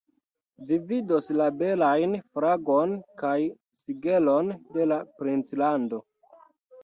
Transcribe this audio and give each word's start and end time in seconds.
Vi 0.69 0.77
vidos 0.91 1.27
la 1.41 1.49
belajn 1.57 2.15
flagon 2.37 2.95
kaj 3.23 3.35
sigelon 3.81 4.49
de 4.79 4.87
la 4.93 4.97
princlando. 5.21 6.01